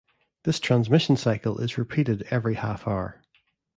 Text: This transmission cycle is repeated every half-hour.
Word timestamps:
This 0.45 0.59
transmission 0.59 1.15
cycle 1.15 1.59
is 1.59 1.77
repeated 1.77 2.23
every 2.31 2.55
half-hour. 2.55 3.21